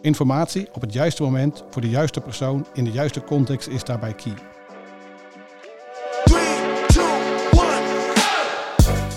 [0.00, 4.14] Informatie op het juiste moment voor de juiste persoon in de juiste context is daarbij
[4.14, 4.32] key.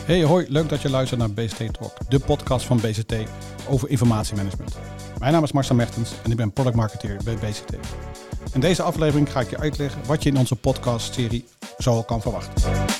[0.06, 3.16] Hey hoi, leuk dat je luistert naar BCT Talk, de podcast van BCT
[3.70, 4.78] over informatiemanagement.
[5.20, 7.74] Mijn naam is Marcel Mertens en ik ben product marketeer bij BCT.
[8.54, 11.46] In deze aflevering ga ik je uitleggen wat je in onze podcast-serie
[11.78, 12.91] zo kan verwachten.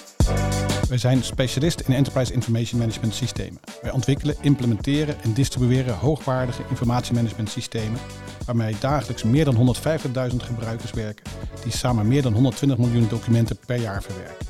[0.92, 3.60] Wij zijn specialist in Enterprise Information Management systemen.
[3.82, 8.00] Wij ontwikkelen, implementeren en distribueren hoogwaardige informatiemanagement systemen
[8.46, 9.76] waarmee dagelijks meer dan
[10.32, 11.24] 150.000 gebruikers werken
[11.64, 14.46] die samen meer dan 120 miljoen documenten per jaar verwerken.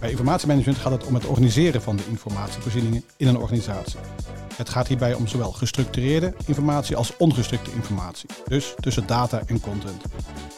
[0.00, 3.98] Bij informatiemanagement gaat het om het organiseren van de informatievoorzieningen in een organisatie.
[4.54, 10.02] Het gaat hierbij om zowel gestructureerde informatie als ongestructureerde informatie, dus tussen data en content.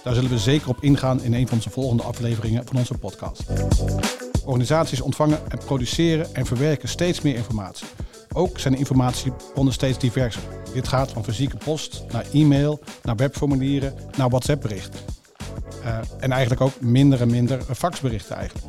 [0.05, 3.43] Daar zullen we zeker op ingaan in een van onze volgende afleveringen van onze podcast.
[4.45, 7.87] Organisaties ontvangen en produceren en verwerken steeds meer informatie.
[8.33, 10.43] Ook zijn de informatiebronnen steeds diverser.
[10.73, 15.01] Dit gaat van fysieke post naar e-mail, naar webformulieren, naar WhatsApp-berichten.
[15.85, 18.67] Uh, en eigenlijk ook minder en minder faxberichten eigenlijk.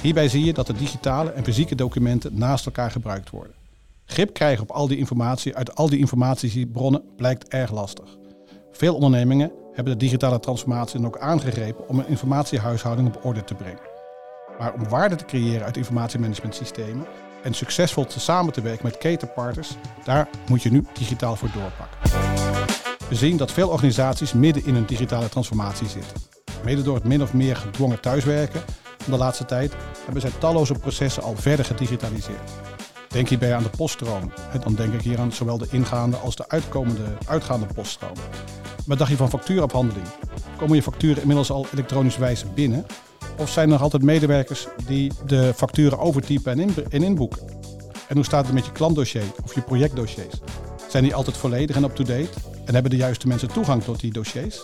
[0.00, 3.54] Hierbij zie je dat de digitale en fysieke documenten naast elkaar gebruikt worden.
[4.04, 8.16] Grip krijgen op al die informatie uit al die informatiebronnen blijkt erg lastig.
[8.72, 13.54] Veel ondernemingen hebben de digitale transformatie dan ook aangegrepen om een informatiehuishouding op orde te
[13.54, 13.89] brengen.
[14.60, 17.06] Maar om waarde te creëren uit informatiemanagementsystemen
[17.42, 21.98] en succesvol te samen te werken met ketenpartners, daar moet je nu digitaal voor doorpakken.
[23.08, 26.16] We zien dat veel organisaties midden in een digitale transformatie zitten.
[26.64, 28.60] Mede door het min of meer gedwongen thuiswerken
[28.98, 29.72] van de laatste tijd
[30.04, 32.50] hebben zij talloze processen al verder gedigitaliseerd.
[33.08, 34.32] Denk hierbij aan de poststroom.
[34.62, 38.16] Dan denk ik hier aan zowel de ingaande als de uitkomende, uitgaande poststroom.
[38.86, 40.06] Wat dacht je van factuurafhandeling?
[40.56, 42.86] Komen je facturen inmiddels al elektronisch wijze binnen?
[43.40, 47.42] Of zijn er nog altijd medewerkers die de facturen overtypen en, in, en inboeken?
[48.08, 50.34] En hoe staat het met je klantdossier of je projectdossiers?
[50.88, 52.28] Zijn die altijd volledig en up-to-date?
[52.64, 54.60] En hebben de juiste mensen toegang tot die dossiers?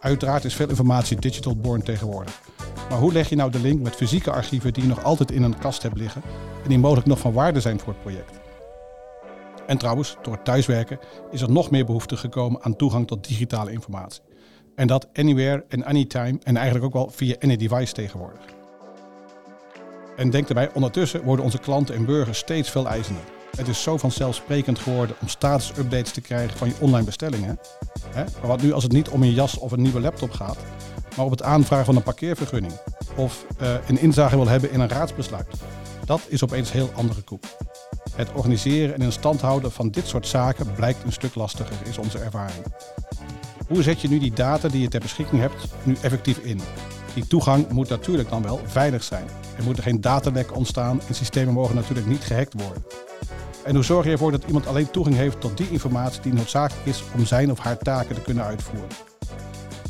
[0.00, 2.40] Uiteraard is veel informatie digital born tegenwoordig.
[2.88, 5.42] Maar hoe leg je nou de link met fysieke archieven die je nog altijd in
[5.42, 6.22] een kast hebt liggen
[6.62, 8.40] en die mogelijk nog van waarde zijn voor het project?
[9.66, 10.98] En trouwens, door het thuiswerken
[11.30, 14.22] is er nog meer behoefte gekomen aan toegang tot digitale informatie.
[14.74, 18.40] En dat anywhere en anytime en eigenlijk ook wel via any device tegenwoordig.
[20.16, 23.24] En denk erbij, ondertussen worden onze klanten en burgers steeds veel eisender.
[23.56, 27.58] Het is zo vanzelfsprekend geworden om status-updates te krijgen van je online bestellingen.
[28.08, 28.24] Hè?
[28.24, 30.58] Maar wat nu als het niet om een jas of een nieuwe laptop gaat,
[31.16, 32.72] maar op het aanvragen van een parkeervergunning
[33.16, 35.46] of uh, een inzage wil hebben in een raadsbesluit.
[36.04, 37.44] Dat is opeens heel andere koek.
[38.14, 41.98] Het organiseren en in stand houden van dit soort zaken blijkt een stuk lastiger, is
[41.98, 42.64] onze ervaring.
[43.68, 46.60] Hoe zet je nu die data die je ter beschikking hebt nu effectief in?
[47.14, 49.26] Die toegang moet natuurlijk dan wel veilig zijn.
[49.56, 52.84] Er moeten geen datalekken ontstaan en systemen mogen natuurlijk niet gehackt worden.
[53.64, 56.86] En hoe zorg je ervoor dat iemand alleen toegang heeft tot die informatie die noodzakelijk
[56.86, 58.88] is om zijn of haar taken te kunnen uitvoeren?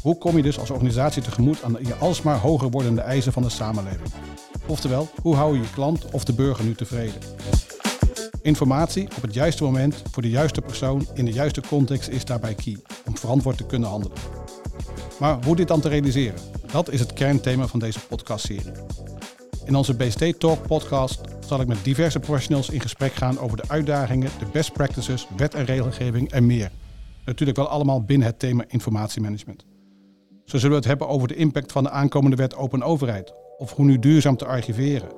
[0.03, 3.49] Hoe kom je dus als organisatie tegemoet aan de alsmaar hoger wordende eisen van de
[3.49, 4.13] samenleving?
[4.67, 7.21] Oftewel, hoe hou je je klant of de burger nu tevreden?
[8.43, 12.55] Informatie op het juiste moment voor de juiste persoon in de juiste context is daarbij
[12.55, 14.19] key om verantwoord te kunnen handelen.
[15.19, 16.41] Maar hoe dit dan te realiseren?
[16.73, 18.73] Dat is het kernthema van deze podcastserie.
[19.65, 23.69] In onze BST Talk podcast zal ik met diverse professionals in gesprek gaan over de
[23.69, 26.71] uitdagingen, de best practices, wet en regelgeving en meer.
[27.25, 29.65] Natuurlijk wel allemaal binnen het thema informatiemanagement.
[30.45, 33.73] Zo zullen we het hebben over de impact van de aankomende wet open overheid of
[33.73, 35.09] hoe nu duurzaam te archiveren.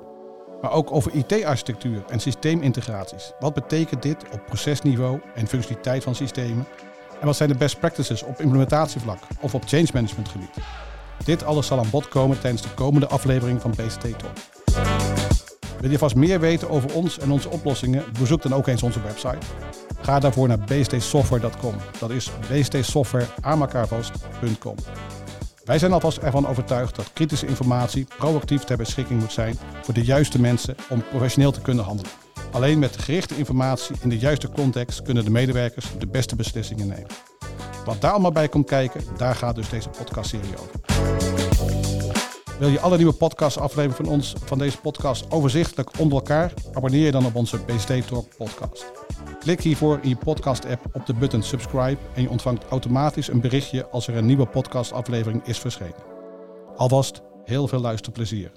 [0.61, 3.31] Maar ook over IT-architectuur en systeemintegraties.
[3.39, 6.65] Wat betekent dit op procesniveau en functionaliteit van systemen?
[7.19, 10.57] En wat zijn de best practices op implementatievlak of op change management gebied?
[11.25, 14.31] Dit alles zal aan bod komen tijdens de komende aflevering van BST Talk.
[15.79, 18.03] Wil je vast meer weten over ons en onze oplossingen?
[18.19, 19.45] Bezoek dan ook eens onze website.
[20.01, 21.75] Ga daarvoor naar bstsoftware.com.
[21.99, 24.75] Dat is bstsoftwareaanmekaarvast.com.
[25.63, 30.03] Wij zijn alvast ervan overtuigd dat kritische informatie proactief ter beschikking moet zijn voor de
[30.03, 32.24] juiste mensen om professioneel te kunnen handelen.
[32.55, 37.07] Alleen met gerichte informatie in de juiste context kunnen de medewerkers de beste beslissingen nemen.
[37.85, 40.79] Wat daar allemaal bij komt kijken, daar gaat dus deze podcastserie over.
[42.59, 46.53] Wil je alle nieuwe podcastafleveringen van ons, van deze podcast, overzichtelijk onder elkaar?
[46.73, 48.91] Abonneer je dan op onze BST Talk podcast.
[49.39, 53.89] Klik hiervoor in je podcast-app op de button subscribe en je ontvangt automatisch een berichtje
[53.89, 56.03] als er een nieuwe podcastaflevering is verschenen.
[56.75, 58.51] Alvast heel veel luisterplezier.